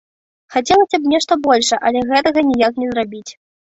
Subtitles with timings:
[0.55, 3.29] Хацелася б нешта большае, але гэтага ніяк не зрабіць.